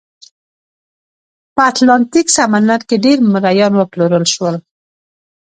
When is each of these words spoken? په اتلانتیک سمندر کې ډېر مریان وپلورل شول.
په 1.55 1.61
اتلانتیک 1.71 2.27
سمندر 2.37 2.81
کې 2.89 2.95
ډېر 3.05 3.17
مریان 3.33 3.73
وپلورل 3.77 4.25
شول. 4.33 4.55